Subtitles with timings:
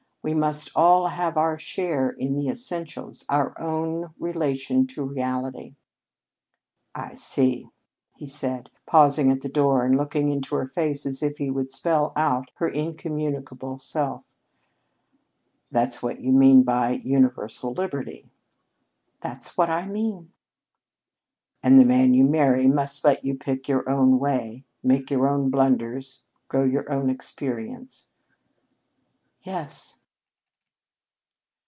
[0.23, 5.73] We must all have our share in the essentials our own relation to reality."
[6.93, 7.69] "I see,"
[8.17, 11.71] he said, pausing at the door, and looking into her face as if he would
[11.71, 14.23] spell out her incommunicable self.
[15.71, 18.29] "That's what you mean by universal liberty."
[19.21, 20.31] "That's what I mean."
[21.63, 25.49] "And the man you marry must let you pick your own way, make your own
[25.49, 28.05] blunders, grow by your own experience."
[29.41, 29.97] "Yes."